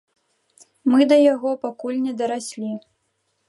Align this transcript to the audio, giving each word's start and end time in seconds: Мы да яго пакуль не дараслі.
Мы 0.93 0.99
да 1.11 1.19
яго 1.33 1.53
пакуль 1.67 2.03
не 2.09 2.17
дараслі. 2.23 2.75